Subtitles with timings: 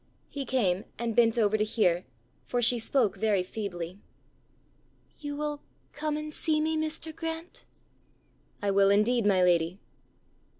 [0.29, 2.05] He came, and bent over to hear,
[2.47, 3.99] for she spoke very feebly.
[5.19, 5.61] "You will
[5.93, 7.15] come and see me, Mr.
[7.15, 7.65] Grant?"
[8.63, 9.77] "I will, indeed, my lady."